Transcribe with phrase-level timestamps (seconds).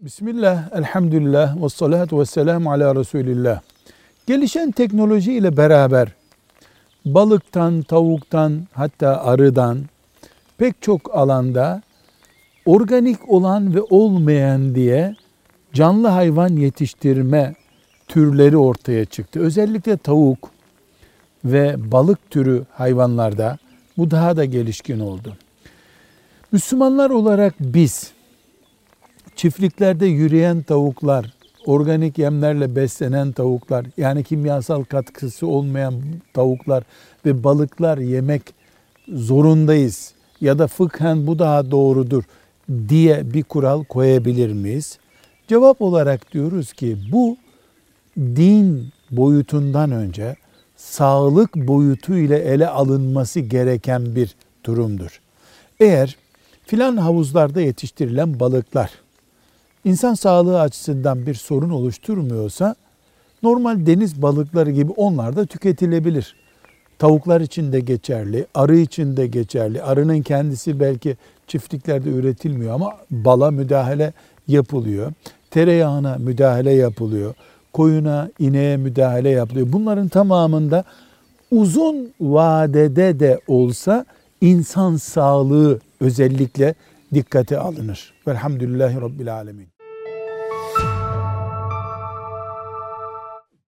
[0.00, 3.60] Bismillah, elhamdülillah ve salatu ve selamu ala Resulillah.
[4.26, 6.08] Gelişen teknoloji ile beraber
[7.04, 9.78] balıktan, tavuktan hatta arıdan
[10.58, 11.82] pek çok alanda
[12.66, 15.16] organik olan ve olmayan diye
[15.72, 17.54] canlı hayvan yetiştirme
[18.08, 19.40] türleri ortaya çıktı.
[19.40, 20.50] Özellikle tavuk
[21.44, 23.58] ve balık türü hayvanlarda
[23.98, 25.36] bu daha da gelişkin oldu.
[26.52, 28.12] Müslümanlar olarak biz
[29.40, 31.34] çiftliklerde yürüyen tavuklar,
[31.66, 35.94] organik yemlerle beslenen tavuklar, yani kimyasal katkısı olmayan
[36.34, 36.84] tavuklar
[37.26, 38.42] ve balıklar yemek
[39.08, 42.24] zorundayız ya da fıkhen bu daha doğrudur
[42.88, 44.98] diye bir kural koyabilir miyiz?
[45.48, 47.36] Cevap olarak diyoruz ki bu
[48.16, 50.36] din boyutundan önce
[50.76, 54.34] sağlık boyutu ile ele alınması gereken bir
[54.64, 55.20] durumdur.
[55.80, 56.16] Eğer
[56.66, 58.90] filan havuzlarda yetiştirilen balıklar
[59.84, 62.74] insan sağlığı açısından bir sorun oluşturmuyorsa
[63.42, 66.36] normal deniz balıkları gibi onlar da tüketilebilir.
[66.98, 69.82] Tavuklar için de geçerli, arı için de geçerli.
[69.82, 74.12] Arının kendisi belki çiftliklerde üretilmiyor ama bala müdahale
[74.48, 75.12] yapılıyor.
[75.50, 77.34] Tereyağına müdahale yapılıyor.
[77.72, 79.72] Koyuna, ineğe müdahale yapılıyor.
[79.72, 80.84] Bunların tamamında
[81.50, 84.06] uzun vadede de olsa
[84.40, 86.74] insan sağlığı özellikle
[87.14, 88.14] dikkate alınır.
[88.26, 89.79] Velhamdülillahi Rabbil Alemin.